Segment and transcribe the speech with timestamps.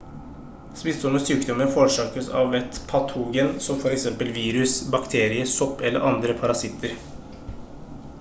[0.77, 4.07] smittsomme sykdommer forårsakes av et patogen som f.eks
[4.39, 6.97] virus bakterie sopp eller andre parasitter